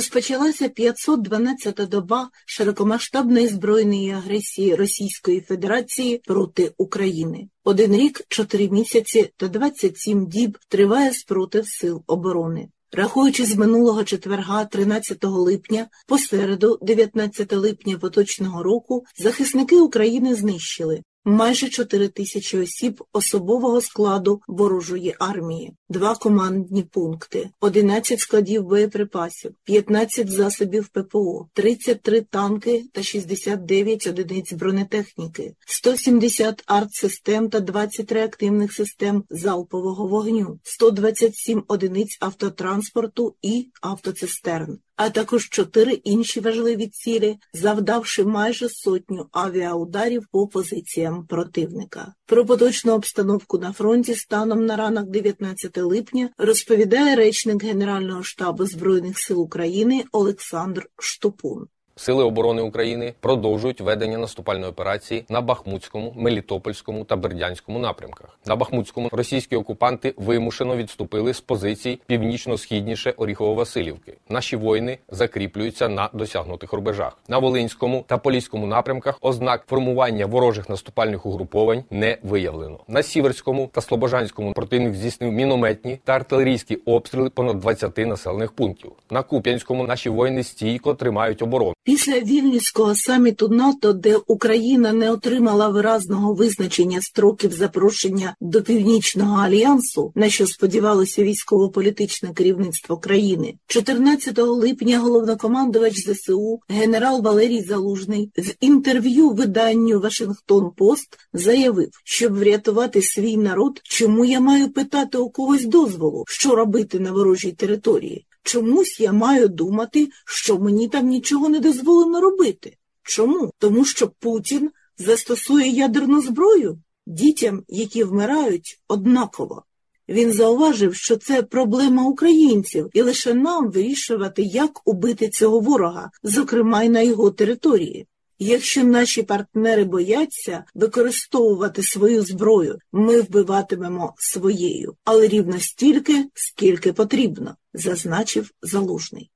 [0.00, 7.48] Розпочалася 512-та доба широкомасштабної збройної агресії Російської Федерації проти України.
[7.64, 12.68] Один рік, чотири місяці та 27 діб триває спротив сил оборони.
[12.92, 21.02] Рахуючи з минулого четверга, 13 липня, по середу, 19 липня поточного року, захисники України знищили
[21.24, 30.30] майже 4 тисячі осіб особового складу ворожої армії, два командні пункти, 11 складів боєприпасів, 15
[30.30, 40.06] засобів ППО, 33 танки та 69 одиниць бронетехніки, 170 артсистем та 20 реактивних систем залпового
[40.06, 49.26] вогню, 127 одиниць автотранспорту і автоцистерн а також чотири інші важливі цілі, завдавши майже сотню
[49.32, 52.14] авіаударів по позиціям противника.
[52.26, 59.18] Про поточну обстановку на фронті станом на ранок 19 липня розповідає речник Генерального штабу збройних
[59.18, 61.66] сил України Олександр Штопун.
[62.00, 68.38] Сили оборони України продовжують ведення наступальної операції на Бахмутському, Мелітопольському та Бердянському напрямках.
[68.46, 74.12] На Бахмутському російські окупанти вимушено відступили з позицій північно-східніше Оріхово-Василівки.
[74.28, 77.18] Наші воїни закріплюються на досягнутих рубежах.
[77.28, 82.78] На Волинському та Поліському напрямках ознак формування ворожих наступальних угруповань не виявлено.
[82.88, 88.92] На Сіверському та Слобожанському противник здійснив мінометні та артилерійські обстріли понад 20 населених пунктів.
[89.10, 91.74] На Куп'янському наші воїни стійко тримають оборону.
[91.90, 100.12] Після вільнюського саміту НАТО, де Україна не отримала виразного визначення строків запрошення до північного альянсу,
[100.14, 109.30] на що сподівалося військово-політичне керівництво країни, 14 липня головнокомандувач ЗСУ генерал Валерій Залужний в інтерв'ю
[109.30, 116.24] виданню Вашингтон Пост заявив, щоб врятувати свій народ, чому я маю питати у когось дозволу,
[116.26, 118.26] що робити на ворожій території.
[118.50, 122.76] Чомусь я маю думати, що мені там нічого не дозволено робити.
[123.02, 123.52] Чому?
[123.58, 129.64] Тому що Путін застосує ядерну зброю дітям, які вмирають, однаково.
[130.08, 136.82] Він зауважив, що це проблема українців, і лише нам вирішувати, як убити цього ворога, зокрема
[136.82, 138.06] й на його території.
[138.38, 147.56] Якщо наші партнери бояться використовувати свою зброю, ми вбиватимемо своєю, але рівно стільки, скільки потрібно,
[147.74, 149.30] зазначив залужний.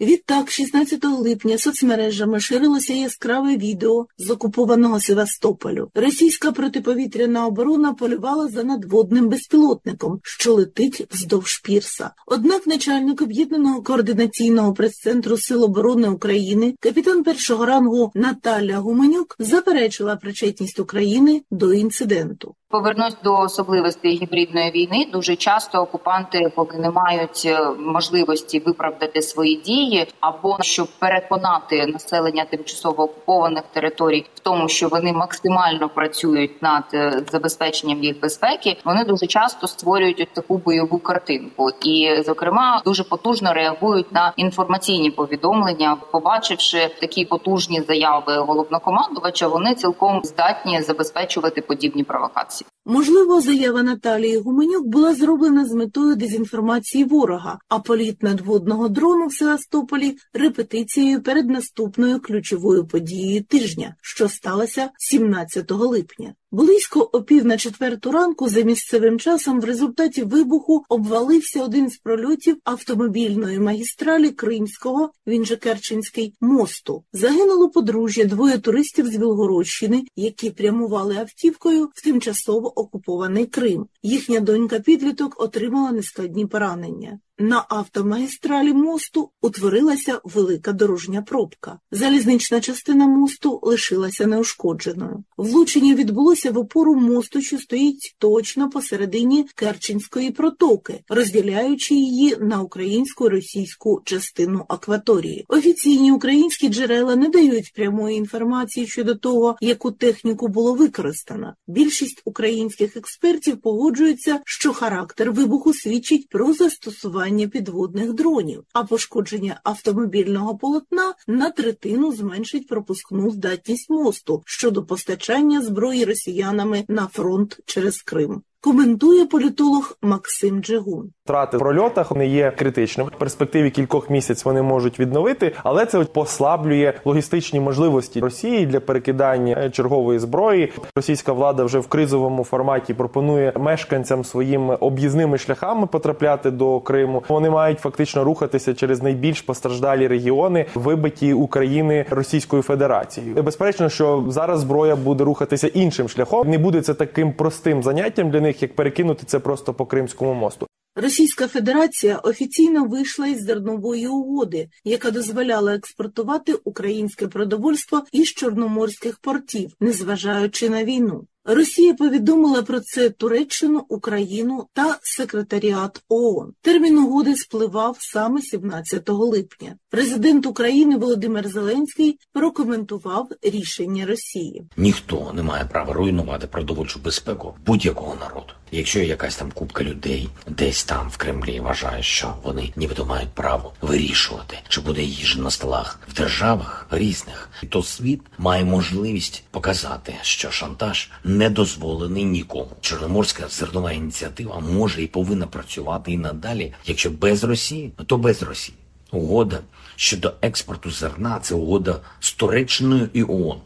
[0.00, 5.90] Відтак, 16 липня соцмережами ширилося яскраве відео з окупованого Севастополю.
[5.94, 12.10] Російська протиповітряна оборона полювала за надводним безпілотником, що летить вздовж пірса.
[12.26, 20.80] Однак начальник об'єднаного координаційного прес-центру Сил оборони України, капітан першого рангу Наталя Гуменюк, заперечила причетність
[20.80, 22.54] України до інциденту.
[22.70, 25.06] Повернусь до особливостей гібридної війни.
[25.12, 32.44] Дуже часто окупанти, поки не мають е, можливості виправдати свої дії, або щоб переконати населення
[32.44, 39.04] тимчасово окупованих територій в тому, що вони максимально працюють над е, забезпеченням їх безпеки, вони
[39.04, 45.96] дуже часто створюють ось таку бойову картинку, і, зокрема, дуже потужно реагують на інформаційні повідомлення,
[46.10, 52.57] побачивши такі потужні заяви головнокомандувача, вони цілком здатні забезпечувати подібні провокації.
[52.86, 59.32] Можливо, заява Наталії Гуменюк була зроблена з метою дезінформації ворога, а політ надводного дрону в
[59.32, 66.34] Севастополі репетицією перед наступною ключовою подією тижня, що сталося 17 липня.
[66.50, 71.96] Близько о пів на четверту ранку за місцевим часом в результаті вибуху обвалився один з
[71.96, 77.04] прольотів автомобільної магістралі Кримського, він же Керченський, мосту.
[77.12, 83.86] Загинуло подружжя двоє туристів з Білгородщини, які прямували автівкою в тимчасово окупований Крим.
[84.02, 87.18] Їхня донька підліток отримала нескладні поранення.
[87.40, 91.78] На автомагістралі мосту утворилася велика дорожня пробка.
[91.90, 95.24] Залізнична частина мосту лишилася неушкодженою.
[95.36, 103.28] Влучення відбулося в опору мосту, що стоїть точно посередині Керченської протоки, розділяючи її на українську
[103.28, 105.44] російську частину акваторії.
[105.48, 111.54] Офіційні українські джерела не дають прямої інформації щодо того, яку техніку було використано.
[111.66, 119.60] Більшість українських експертів погоджуються, що характер вибуху свідчить про застосування застосування підводних дронів, а пошкодження
[119.64, 128.02] автомобільного полотна на третину зменшить пропускну здатність мосту щодо постачання зброї росіянами на фронт через
[128.02, 128.42] Крим.
[128.60, 131.10] Коментує політолог Максим Джигун.
[131.24, 133.10] Втрати в прольотах не є критичними.
[133.16, 139.70] В перспективі кількох місяців вони можуть відновити, але це послаблює логістичні можливості Росії для перекидання
[139.70, 140.72] чергової зброї.
[140.96, 147.22] Російська влада вже в кризовому форматі пропонує мешканцям своїм об'їзними шляхами потрапляти до Криму.
[147.28, 153.42] Вони мають фактично рухатися через найбільш постраждалі регіони, вибиті України Російською Федерацією.
[153.42, 156.48] Безперечно, що зараз зброя буде рухатися іншим шляхом.
[156.48, 160.34] Не буде це таким простим заняттям для них них як перекинути це просто по Кримському
[160.34, 160.66] мосту.
[160.94, 169.70] Російська Федерація офіційно вийшла із зернової угоди, яка дозволяла експортувати українське продовольство із чорноморських портів,
[169.80, 171.26] незважаючи на війну.
[171.50, 176.52] Росія повідомила про це Туреччину, Україну та секретаріат ООН.
[176.62, 179.76] Термін угоди спливав саме 17 липня.
[179.90, 184.62] Президент України Володимир Зеленський прокоментував рішення Росії.
[184.76, 188.52] Ніхто не має права руйнувати продовольчу безпеку будь-якого народу.
[188.70, 193.72] Якщо якась там купка людей десь там в Кремлі вважає, що вони нібито мають право
[193.80, 200.50] вирішувати, чи буде їжа на столах в державах різних, то світ має можливість показати, що
[200.50, 202.70] шантаж не дозволений нікому.
[202.80, 206.72] Чорноморська зернова ініціатива може і повинна працювати і надалі.
[206.86, 208.78] Якщо без Росії, то без Росії.
[209.10, 209.60] Угода
[209.96, 213.58] щодо експорту зерна це угода з Туреччиною і ООН.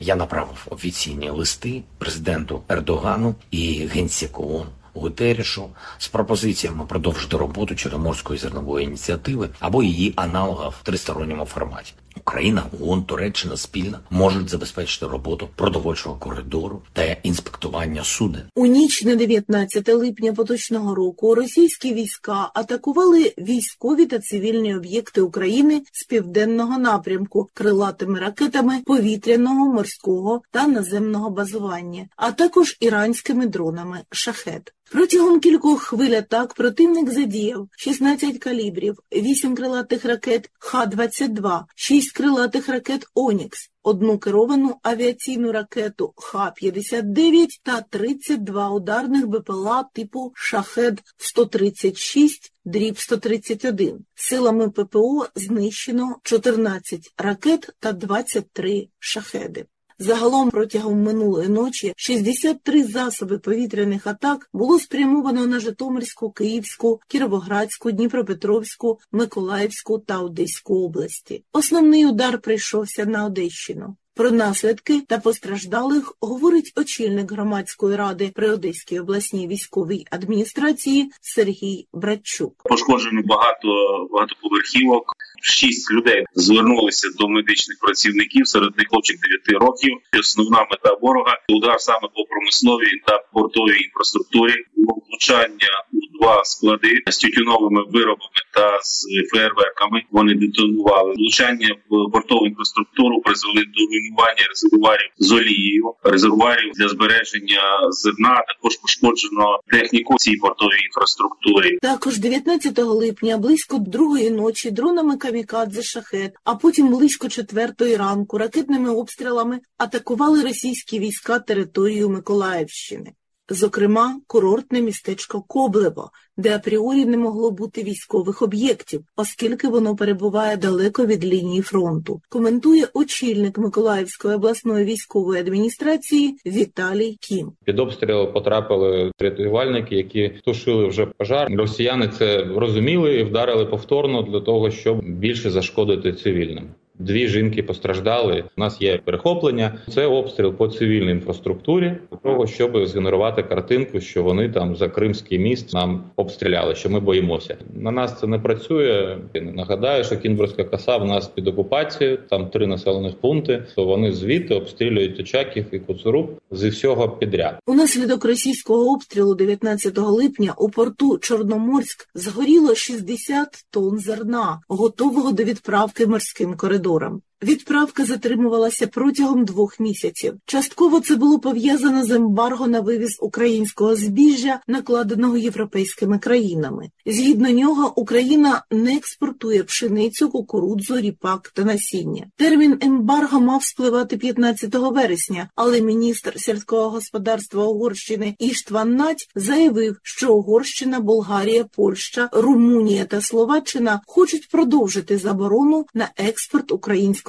[0.00, 5.68] Я направив офіційні листи президенту Ердогану і генсеку ООН Гутерішу
[5.98, 11.92] з пропозиціями продовжити роботу Чорноморської зернової ініціативи або її аналога в тристоронньому форматі.
[12.16, 18.42] Україна, ООН, Туреччина спільно можуть забезпечити роботу продовольчого коридору та інспектування суден.
[18.54, 25.82] У ніч на 19 липня поточного року російські війська атакували військові та цивільні об'єкти України
[25.92, 34.72] з південного напрямку крилатими ракетами повітряного, морського та наземного базування, а також іранськими дронами шахет.
[34.92, 43.06] Протягом кількох хвиль атак противник задіяв 16 калібрів, 8 крилатих ракет Х-22, 6 крилатих ракет
[43.14, 52.30] Онікс, одну керовану авіаційну ракету Х-59 та 32 ударних БПЛА типу Шахед-136,
[52.64, 54.04] дріб 131.
[54.14, 59.66] Силами ППО знищено 14 ракет та 23 шахеди.
[60.02, 68.98] Загалом протягом минулої ночі 63 засоби повітряних атак було спрямовано на Житомирську, Київську, Кіровоградську, Дніпропетровську,
[69.12, 71.44] Миколаївську та Одеську області.
[71.52, 73.96] Основний удар прийшовся на Одещину.
[74.20, 82.62] Про наслідки та постраждалих говорить очільник громадської ради при Одеській обласній військовій адміністрації Сергій Братчук.
[82.64, 83.68] Пошкоджено багато
[84.12, 85.04] багатоповерхівок.
[85.42, 88.48] Шість людей звернулися до медичних працівників.
[88.48, 89.16] Серед них хлопчик
[89.48, 89.92] 9 років.
[90.18, 94.54] Основна мета ворога удар саме по промисловій та портовій інфраструктурі.
[94.76, 95.72] Влучання
[96.20, 100.02] два склади з тютюновими виробами та з фейерверками.
[100.10, 101.14] Вони детонували.
[101.16, 108.44] Влучання в портову інфраструктуру призвели до руйнування резервуарів з олією, резервуарів для збереження зерна.
[108.48, 111.78] Також пошкоджено техніку цій портовій інфраструктурі.
[111.82, 118.90] Також 19 липня близько другої ночі дронами камікадзе шахет, а потім близько четвертої ранку ракетними
[118.90, 123.12] обстрілами атакували російські війська територію Миколаївщини.
[123.52, 131.06] Зокрема, курортне містечко Коблево, де апріорі не могло бути військових об'єктів, оскільки воно перебуває далеко
[131.06, 132.20] від лінії фронту.
[132.28, 137.52] Коментує очільник Миколаївської обласної військової адміністрації Віталій Кім.
[137.64, 141.48] Під обстріл потрапили рятувальники, які тушили вже пожар.
[141.50, 146.68] Росіяни це розуміли і вдарили повторно для того, щоб більше зашкодити цивільним.
[147.00, 148.44] Дві жінки постраждали.
[148.56, 149.78] У нас є перехоплення.
[149.94, 155.38] Це обстріл по цивільній інфраструктурі, для того, щоб згенерувати картинку, що вони там за Кримський
[155.38, 156.74] міст нам обстріляли.
[156.74, 157.56] Що ми боїмося.
[157.74, 159.18] На нас це не працює.
[159.34, 162.18] Нагадаю, що Кінбурзька коса в нас під окупацією.
[162.30, 163.66] Там три населених пункти.
[163.76, 167.58] То вони звідти обстрілюють Очаків і Коцуруб зі всього підряд.
[167.66, 176.06] Унаслідок російського обстрілу 19 липня у порту Чорноморськ згоріло 60 тонн зерна, готового до відправки
[176.06, 177.22] морським коридором коридорам.
[177.42, 180.34] Відправка затримувалася протягом двох місяців.
[180.46, 186.90] Частково це було пов'язано з ембарго на вивіз українського збіжжя, накладеного європейськими країнами.
[187.06, 192.26] Згідно нього, Україна не експортує пшеницю, кукурудзу, ріпак та насіння.
[192.36, 200.34] Термін ембарго мав спливати 15 вересня, але міністр сільського господарства Угорщини Іштван Нать заявив, що
[200.34, 206.72] Угорщина, Болгарія, Польща, Румунія та Словаччина хочуть продовжити заборону на експорт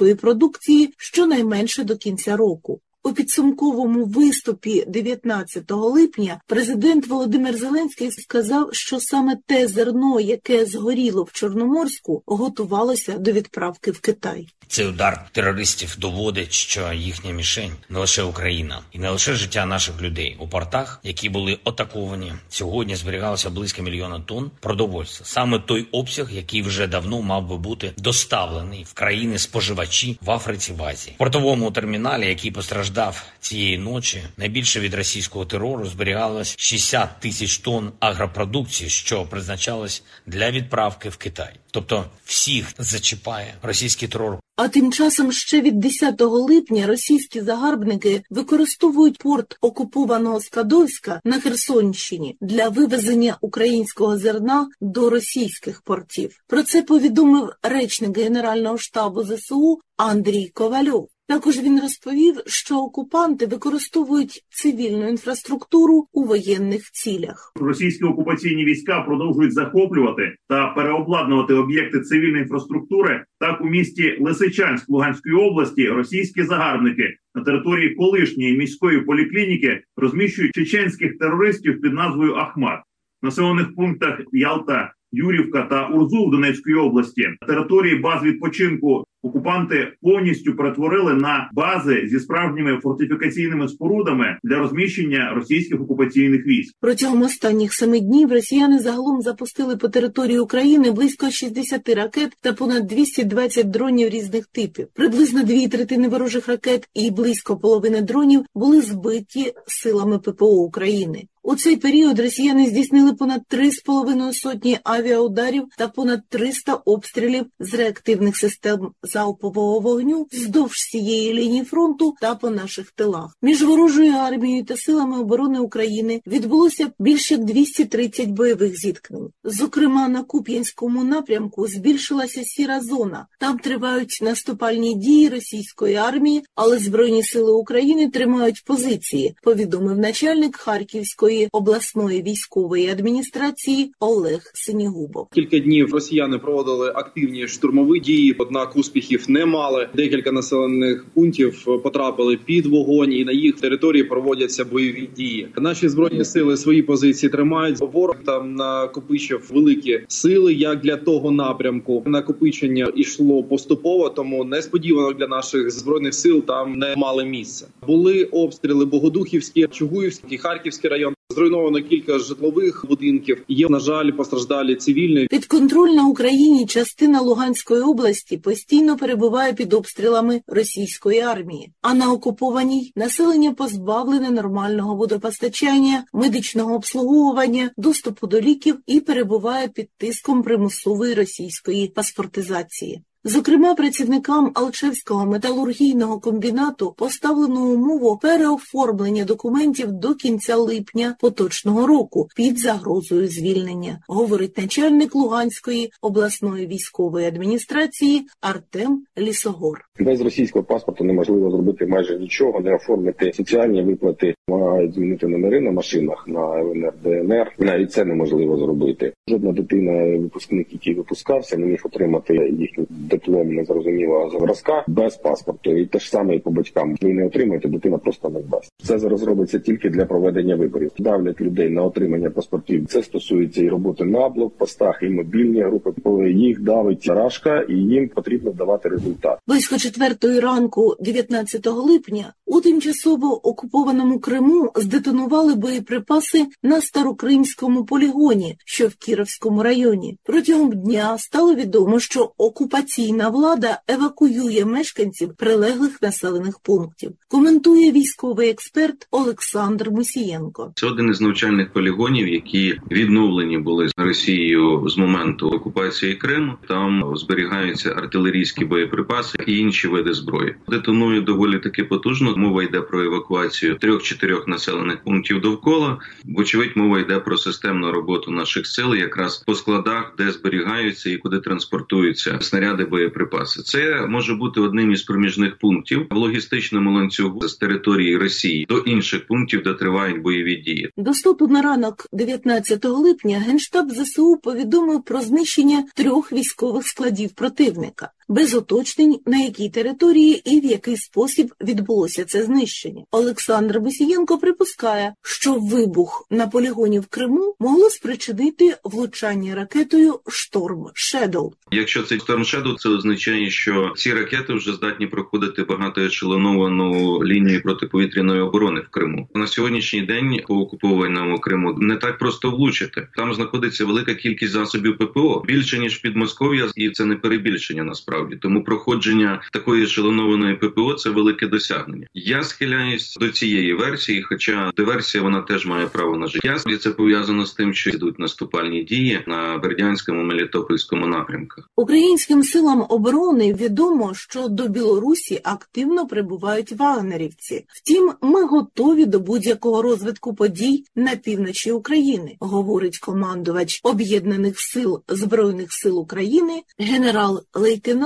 [0.02, 2.80] української продукції щонайменше до кінця року.
[3.04, 11.22] У підсумковому виступі 19 липня президент Володимир Зеленський сказав, що саме те зерно, яке згоріло
[11.22, 14.48] в Чорноморську, готувалося до відправки в Китай.
[14.68, 20.02] Цей удар терористів доводить, що їхня мішень не лише Україна і не лише життя наших
[20.02, 22.32] людей у портах, які були атаковані.
[22.48, 25.26] Сьогодні зберігалося близько мільйона тонн продовольства.
[25.26, 30.72] Саме той обсяг, який вже давно мав би бути доставлений в країни споживачі в Африці
[30.72, 31.14] в Азії.
[31.14, 32.91] В портовому терміналі, який постраждав
[33.40, 41.08] цієї ночі, найбільше від російського терору зберігалось 60 тисяч тонн агропродукції, що призначалось для відправки
[41.08, 41.54] в Китай.
[41.70, 44.38] Тобто всіх зачіпає російський терор.
[44.56, 52.36] А тим часом ще від 10 липня російські загарбники використовують порт окупованого Скадовська на Херсонщині
[52.40, 56.36] для вивезення українського зерна до російських портів.
[56.46, 61.08] Про це повідомив речник Генерального штабу ЗСУ Андрій Ковальов.
[61.32, 67.52] Також він розповів, що окупанти використовують цивільну інфраструктуру у воєнних цілях.
[67.60, 73.24] Російські окупаційні війська продовжують захоплювати та переобладнувати об'єкти цивільної інфраструктури.
[73.40, 81.18] Так у місті Лисичанськ Луганської області російські загарбники на території колишньої міської поліклініки розміщують чеченських
[81.18, 82.80] терористів під назвою Ахмат
[83.22, 84.92] населених пунктах Ялта.
[85.14, 92.18] Юрівка та Урзу в Донецької області території баз відпочинку окупанти повністю перетворили на бази зі
[92.18, 96.74] справжніми фортифікаційними спорудами для розміщення російських окупаційних військ.
[96.80, 102.86] Протягом останніх семи днів росіяни загалом запустили по території України близько 60 ракет та понад
[102.86, 104.86] 220 дронів різних типів.
[104.94, 111.26] Приблизно дві третини ворожих ракет і близько половини дронів були збиті силами ППО України.
[111.44, 118.36] У цей період росіяни здійснили понад 3,5 сотні авіаударів та понад 300 обстрілів з реактивних
[118.36, 123.36] систем залпового вогню вздовж всієї лінії фронту та по наших тилах.
[123.42, 129.28] Між ворожою армією та силами оборони України відбулося більше 230 бойових зіткнень.
[129.44, 133.26] Зокрема, на Куп'янському напрямку збільшилася сіра зона.
[133.38, 139.34] Там тривають наступальні дії російської армії, але збройні сили України тримають позиції.
[139.42, 145.28] Повідомив начальник Харківської обласної військової адміністрації Олег Синігубов.
[145.34, 149.88] Кілька днів росіяни проводили активні штурмові дії, однак успіхів не мали.
[149.94, 155.48] Декілька населених пунктів потрапили під вогонь, і на їх території проводяться бойові дії.
[155.56, 157.80] Наші збройні сили свої позиції тримають.
[157.80, 162.02] Ворог там накопичив великі сили, як для того напрямку.
[162.06, 167.66] Накопичення йшло поступово, тому несподівано для наших збройних сил там не мали місця.
[167.86, 171.14] Були обстріли Богодухівські, Чугуївський, Харківський район.
[171.32, 173.44] Зруйновано кілька житлових будинків.
[173.48, 175.26] Є на жаль, постраждалі цивільні.
[175.26, 181.72] Підконтрольна Україні частина Луганської області постійно перебуває під обстрілами російської армії.
[181.82, 189.88] А на окупованій населення позбавлене нормального водопостачання, медичного обслуговування, доступу до ліків і перебуває під
[189.98, 193.02] тиском примусової російської паспортизації.
[193.24, 202.58] Зокрема, працівникам Алчевського металургійного комбінату поставлено умову переоформлення документів до кінця липня поточного року під
[202.58, 209.80] загрозою звільнення, говорить начальник Луганської обласної військової адміністрації Артем Лісогор.
[210.00, 215.70] Без російського паспорту неможливо зробити майже нічого, не оформити соціальні виплати, мають змінити номери на
[215.70, 217.52] машинах на ЛНР, ДНР.
[217.58, 219.12] Навіть це неможливо зробити.
[219.28, 225.76] Жодна дитина, випускник, який випускався, не міг отримати їхню диплом незрозумілого зразка без паспорту.
[225.76, 226.96] І те ж саме і по батькам.
[227.02, 228.72] Ви не отримаєте, дитина просто не дасть.
[228.82, 230.90] Це зараз робиться тільки для проведення виборів.
[230.98, 232.86] Давлять людей на отримання паспортів.
[232.86, 235.92] Це стосується і роботи на блокпостах, і мобільні групи.
[236.04, 239.38] Коли їх давить рашка, і їм потрібно давати результат.
[239.46, 248.88] Близько четвертої ранку, 19 липня, у тимчасово окупованому Криму здетонували боєприпаси на старокримському полігоні, що
[248.88, 250.18] в Кіровському районі.
[250.24, 257.12] Протягом дня стало відомо, що окупаційні окупаційна влада евакуює мешканців прилеглих населених пунктів.
[257.28, 260.72] Коментує військовий експерт Олександр Мусієнко.
[260.74, 266.52] Це один із навчальних полігонів, які відновлені були з Росією з моменту окупації Криму.
[266.68, 270.54] Там зберігаються артилерійські боєприпаси і інші види зброї.
[270.68, 272.36] Детонує доволі таки потужно.
[272.36, 275.98] Мова йде про евакуацію трьох-чотирьох населених пунктів довкола.
[276.24, 281.40] Вочевидь, мова йде про системну роботу наших сил, якраз по складах, де зберігаються і куди
[281.40, 283.62] транспортуються снаряди, боєприпаси.
[283.62, 289.26] Це може бути одним із проміжних пунктів в логістичному ланцюгу з території Росії до інших
[289.26, 290.90] пунктів, де тривають бойові дії.
[290.96, 298.54] Доступу на ранок 19 липня генштаб ЗСУ повідомив про знищення трьох військових складів противника без
[298.54, 303.04] уточнень на якій території і в який спосіб відбулося це знищення.
[303.10, 311.52] Олександр Бесієнко припускає, що вибух на полігоні в Криму могло спричинити влучання ракетою Storm Shadow.
[311.70, 318.40] Якщо це Шторм Шедоу, це означає, що ці ракети вже здатні проходити багатоешелоновану лінію протиповітряної
[318.40, 319.28] оборони в Криму.
[319.34, 323.08] На сьогоднішній день по окупованому Криму не так просто влучити.
[323.16, 328.11] Там знаходиться велика кількість засобів ППО більше ніж під Москов'я, і це не перебільшення насправді.
[328.42, 332.06] Тому проходження такої ешелонованої ППО це велике досягнення.
[332.14, 336.56] Я схиляюсь до цієї версії, хоча диверсія вона теж має право на життя.
[336.66, 341.70] І це пов'язано з тим, що йдуть наступальні дії на Бердянському Мелітопольському напрямках.
[341.76, 347.64] Українським силам оборони відомо, що до Білорусі активно прибувають вагнерівці.
[347.68, 355.72] Втім, ми готові до будь-якого розвитку подій на півночі України, говорить командувач об'єднаних сил збройних
[355.72, 358.01] сил України, генерал-лейтенант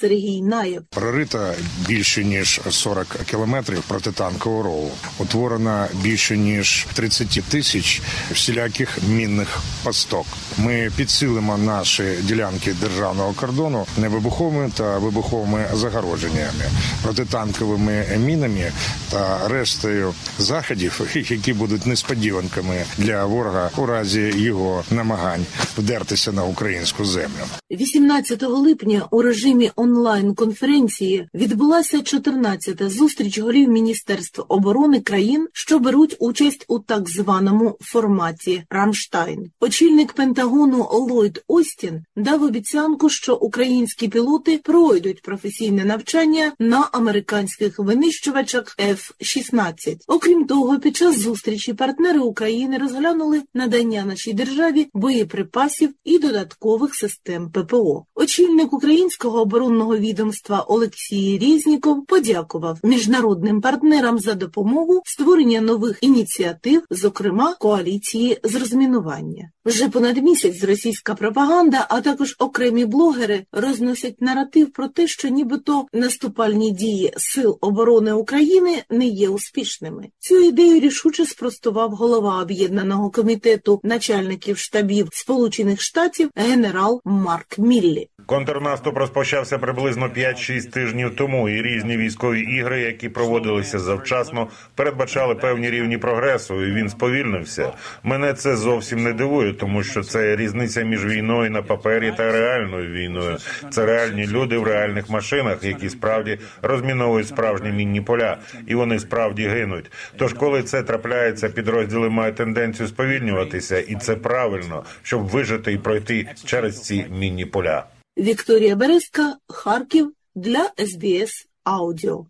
[0.00, 0.82] Сергій Наєв.
[0.90, 1.52] Прорито
[1.88, 4.90] більше ніж 40 кілометрів протитанкового рову.
[5.18, 10.26] Утворено більше ніж 30 тисяч всіляких мінних пасток.
[10.58, 16.64] Ми підсилимо наші ділянки державного кордону невибуховими та вибуховими загородженнями,
[17.02, 18.72] протитанковими мінами
[19.10, 21.00] та рештою заходів,
[21.30, 25.46] які будуть несподіванками для ворога у разі його намагань
[25.78, 27.44] вдертися на українську землю.
[27.70, 36.64] 18 липня у режимі онлайн-конференції відбулася 14-та зустріч голів Міністерств оборони країн, що беруть участь
[36.68, 39.50] у так званому форматі Рамштайн.
[39.60, 48.76] Очільник Пентагону Ллойд Остін дав обіцянку, що українські пілоти пройдуть професійне навчання на американських винищувачах
[48.78, 49.96] F-16.
[50.06, 57.50] Окрім того, під час зустрічі партнери України розглянули надання нашій державі боєприпасів і додаткових систем
[57.50, 58.04] ППО.
[58.14, 67.54] Очільник українського оборонного відомства Олексій Різніков подякував міжнародним партнерам за допомогу створення нових ініціатив, зокрема
[67.54, 69.50] коаліції з розмінування.
[69.64, 75.86] Вже понад місяць російська пропаганда, а також окремі блогери розносять наратив про те, що нібито
[75.92, 80.08] наступальні дії сил оборони України не є успішними.
[80.18, 88.08] Цю ідею рішуче спростував голова об'єднаного комітету начальників штабів Сполучених Штатів генерал Марк Міллі.
[88.26, 95.70] Контрнаступ розпочався приблизно 5-6 тижнів тому, і різні військові ігри, які проводилися завчасно, передбачали певні
[95.70, 96.64] рівні прогресу.
[96.64, 97.72] і Він сповільнився.
[98.02, 102.92] Мене це зовсім не дивує, тому що це різниця між війною на папері та реальною
[102.92, 103.36] війною.
[103.70, 109.48] Це реальні люди в реальних машинах, які справді розміновують справжні мінні поля, і вони справді
[109.48, 109.92] гинуть.
[110.16, 116.26] Тож, коли це трапляється, підрозділи мають тенденцію сповільнюватися, і це правильно, щоб вижити і пройти
[116.44, 117.84] через ці мінні поля.
[118.18, 122.26] Вікторія Березка, Харків для СБС Аудіо.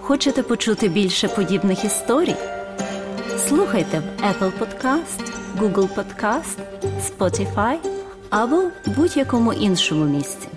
[0.00, 2.36] Хочете почути більше подібних історій?
[3.48, 6.58] Слухайте в Apple Podcast, Google Podcast,
[7.00, 7.91] Spotify
[8.32, 10.48] або будь-якому іншому місці.